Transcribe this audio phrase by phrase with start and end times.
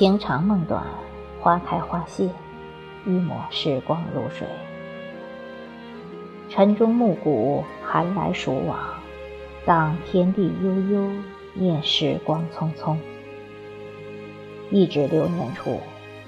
[0.00, 0.82] 情长梦短，
[1.42, 2.30] 花开花谢，
[3.04, 4.48] 一抹时光如水。
[6.48, 8.78] 晨钟暮鼓，寒来暑往，
[9.66, 11.12] 当天地悠悠，
[11.52, 12.96] 念时光匆匆。
[14.70, 15.78] 一指流年处，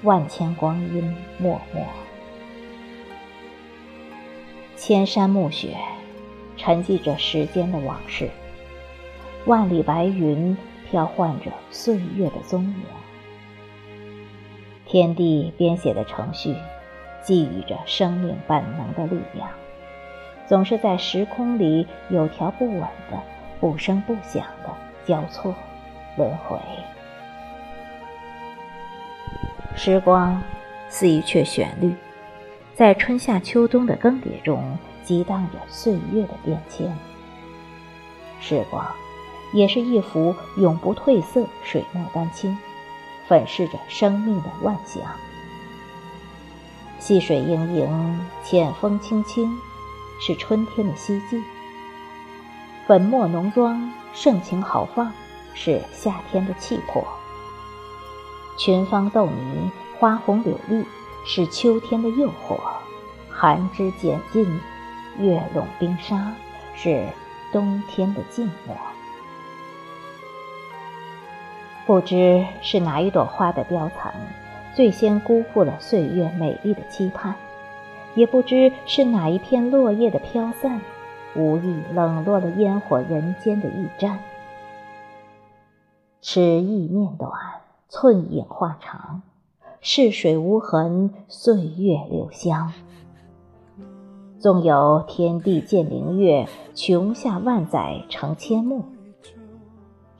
[0.03, 1.03] 万千光阴
[1.39, 1.89] 脉脉。
[4.75, 5.75] 千山暮雪，
[6.57, 8.27] 沉寂着时间的往事；
[9.47, 10.55] 万里白云，
[10.91, 13.02] 飘换着岁月的踪影。
[14.93, 16.55] 天地编写的程序，
[17.23, 19.49] 寄予着生命本能的力量，
[20.45, 23.19] 总是在时空里有条不紊的、
[23.59, 24.69] 不声不响的
[25.03, 25.55] 交错
[26.15, 26.59] 轮回。
[29.75, 30.39] 时光
[30.89, 31.95] 似一阙旋律。
[32.75, 36.95] 在春夏秋冬的更迭中，激荡着岁月的变迁。
[38.39, 38.85] 时光，
[39.55, 42.55] 也是一幅永不褪色水墨丹青，
[43.27, 45.01] 粉饰着生命的万象。
[46.99, 49.57] 细水盈盈，浅风轻轻，
[50.19, 51.41] 是春天的希冀；
[52.87, 55.11] 粉墨浓妆，盛情豪放，
[55.53, 57.05] 是夏天的气魄。
[58.57, 60.85] 群芳斗泥，花红柳绿。
[61.25, 62.59] 是秋天的诱惑，
[63.29, 64.59] 寒枝剪尽，
[65.19, 66.33] 月笼冰沙，
[66.75, 67.07] 是
[67.49, 68.75] 冬天的静默。
[71.85, 74.13] 不知是哪一朵花的凋残，
[74.73, 77.33] 最先辜负了岁月美丽的期盼；
[78.15, 80.79] 也不知是哪一片落叶的飘散，
[81.35, 84.19] 无意冷落了烟火人间的驿站。
[86.21, 87.31] 尺意念短，
[87.89, 89.21] 寸影画长。
[89.81, 92.71] 逝水无痕，岁月留香。
[94.39, 98.85] 纵有天地见明月，琼下万载成千幕。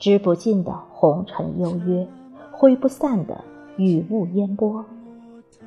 [0.04, 2.06] 织不尽的红尘幽约，
[2.52, 3.42] 挥不散的
[3.78, 4.84] 雨雾烟波。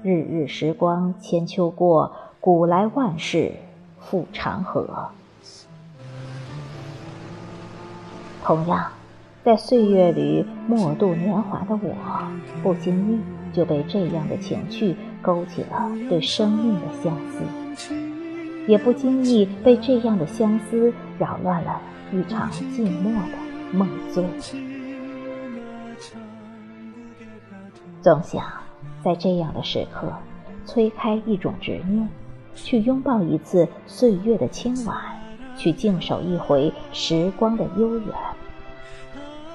[0.03, 3.55] 日日时光千秋过，古来万事
[3.99, 5.09] 复长河。
[8.45, 8.93] 同样，
[9.43, 11.95] 在岁月里默度年华的我，
[12.63, 13.19] 不经意。
[13.55, 17.91] 就被这样的情趣勾起了对生命的相思，
[18.69, 21.81] 也不经意被这样的相思扰乱了
[22.13, 24.25] 一场寂寞的梦醉。
[28.03, 28.44] 总想
[29.03, 30.12] 在这样的时刻，
[30.65, 32.09] 催开一种执念，
[32.54, 34.97] 去拥抱一次岁月的轻婉，
[35.56, 38.15] 去静守一回时光的悠远。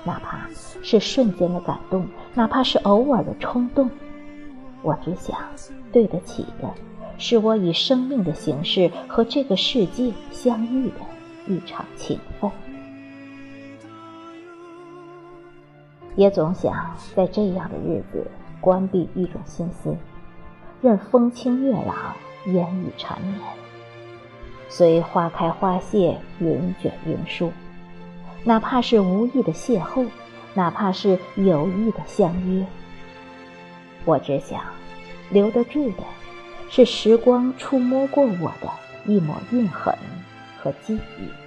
[0.03, 0.49] 哪怕
[0.81, 3.89] 是瞬间的感动，哪怕是偶尔的冲动，
[4.81, 5.37] 我只想
[5.93, 6.69] 对得起的，
[7.17, 12.51] 是我以生命的形式和这个世界相遇的一场情分。
[16.15, 18.29] 也总想在这样的日子
[18.59, 19.95] 关闭一种心思，
[20.81, 22.15] 任风清月朗，
[22.47, 23.39] 烟雨缠绵，
[24.67, 27.51] 随花开花谢，云卷云舒。
[28.43, 30.07] 哪怕是无意的邂逅，
[30.53, 32.65] 哪怕是有意的相约，
[34.03, 34.59] 我只想
[35.29, 36.03] 留得住的，
[36.69, 38.69] 是时光触摸过我的
[39.05, 39.95] 一抹印痕
[40.59, 41.40] 和记忆。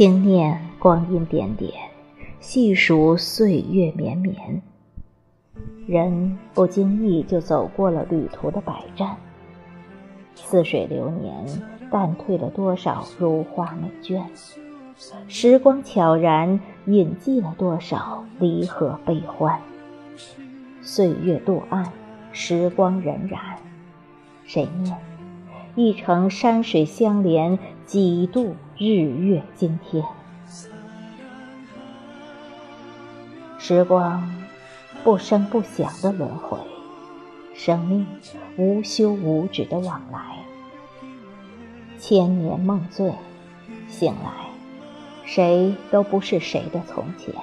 [0.00, 1.70] 轻念光阴点点，
[2.40, 4.62] 细数岁月绵绵。
[5.86, 9.18] 人不经意就走过了旅途的百站，
[10.34, 11.44] 似水流年。
[11.90, 14.22] 淡褪了多少如花美眷？
[15.28, 19.60] 时光悄然隐迹了多少离合悲欢？
[20.80, 21.92] 岁月渡岸，
[22.32, 23.36] 时光荏苒，
[24.46, 24.96] 谁念
[25.74, 30.02] 一程山水相连，几度日月惊天？
[33.58, 34.26] 时光
[35.04, 36.56] 不声不响的轮回，
[37.54, 38.06] 生命
[38.56, 40.38] 无休无止的往来。
[41.98, 43.12] 千年梦醉，
[43.86, 44.48] 醒来，
[45.26, 47.34] 谁都不是谁的从前。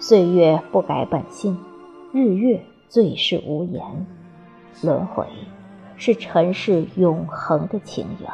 [0.00, 1.62] 岁月不改本性，
[2.14, 3.84] 日月最是无言。
[4.80, 5.26] 轮回，
[5.98, 8.30] 是尘世永恒的情缘。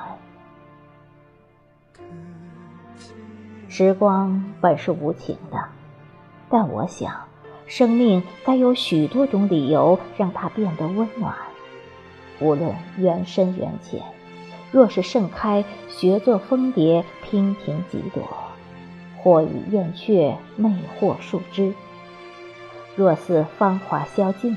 [3.78, 5.62] 时光本是无情的，
[6.48, 7.12] 但我想，
[7.66, 11.34] 生命该有许多种理由让它变得温暖。
[12.40, 14.00] 无论缘深缘浅。
[14.72, 18.22] 若是盛开，学作蜂蝶，娉婷几朵；
[19.18, 21.74] 或与燕雀，魅惑树枝。
[22.94, 24.56] 若似芳华消尽，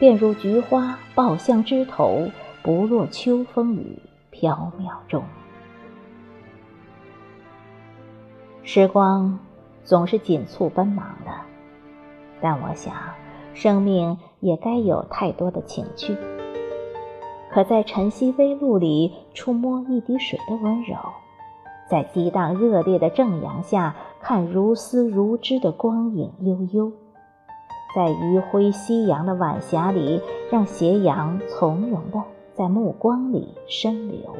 [0.00, 2.32] 便如菊花爆向枝头，
[2.64, 4.00] 不落秋风雨
[4.32, 5.22] 飘渺中。
[8.68, 9.38] 时光
[9.84, 11.30] 总是紧促奔忙的，
[12.40, 12.92] 但我想，
[13.54, 16.16] 生命也该有太多的情趣。
[17.48, 20.96] 可在晨曦微露里触摸一滴水的温柔，
[21.88, 26.92] 在激荡热烈的正阳下看如丝如织的光影悠悠，
[27.94, 30.20] 在余晖夕阳的晚霞里
[30.50, 32.20] 让斜阳从容的
[32.52, 34.34] 在目光里深流。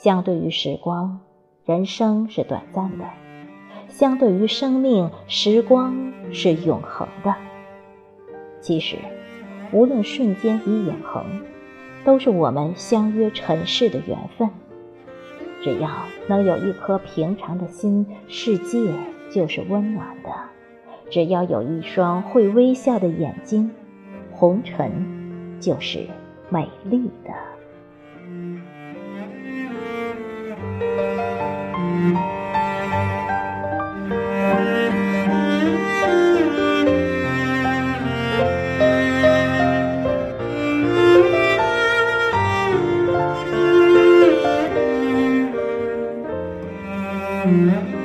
[0.00, 1.18] 相对于时光，
[1.64, 3.04] 人生是短暂的；
[3.88, 7.34] 相对于生命，时光是永恒的。
[8.60, 8.96] 其实。
[9.70, 11.22] 无论瞬间与永恒，
[12.02, 14.48] 都是我们相约尘世的缘分。
[15.62, 15.90] 只要
[16.26, 18.78] 能有一颗平常的心，世界
[19.30, 20.30] 就是温暖的；
[21.10, 23.70] 只要有一双会微笑的眼睛，
[24.30, 26.06] 红尘就是
[26.48, 27.57] 美丽的。
[47.48, 47.97] Amin.